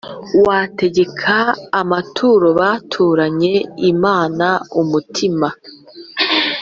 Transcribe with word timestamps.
wategekaga 0.45 1.61
amaturo 1.81 2.47
baturanye 2.59 3.53
Imana 3.91 4.47
umutima 4.81 5.49